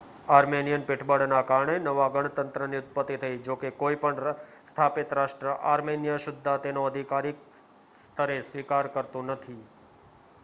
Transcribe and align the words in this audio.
Armenian 0.27 0.83
પીઠબળના 0.83 1.41
કારણે 1.43 1.73
નવા 1.81 2.05
ગણતંત્રની 2.13 2.79
ઉત્પત્તિ 2.79 3.17
થઈ 3.17 3.35
જોકે 3.43 3.69
કોઈ 3.75 3.99
પણ 3.99 4.39
સ્થાપિત 4.69 5.13
રાષ્ટ્ર 5.13 5.49
આર્મેનિયા 5.73 6.23
સુદ્ધાં 6.23 6.63
તેનો 6.63 6.85
આધિકારિક 6.85 7.43
સ્તરે 7.99 8.39
સ્વીકાર 8.45 8.89
કરતું 8.89 9.29
નથી 9.29 9.59